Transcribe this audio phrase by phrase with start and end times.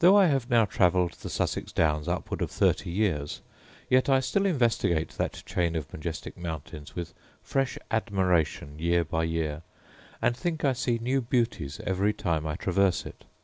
[0.00, 3.40] Though I have now travelled the Sussex downs upwards of thirty years,
[3.88, 9.62] yet I still investigate that chain of majestic mountains with fresh admiration year by year;
[10.20, 13.26] and think I see new beauties every time I traverse it.